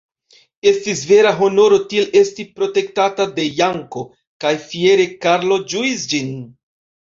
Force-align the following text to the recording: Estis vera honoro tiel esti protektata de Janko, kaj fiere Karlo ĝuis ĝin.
Estis 0.69 1.03
vera 1.09 1.33
honoro 1.41 1.77
tiel 1.91 2.07
esti 2.23 2.47
protektata 2.57 3.29
de 3.37 3.47
Janko, 3.61 4.05
kaj 4.47 4.57
fiere 4.67 5.09
Karlo 5.29 5.63
ĝuis 5.71 6.11
ĝin. 6.17 6.37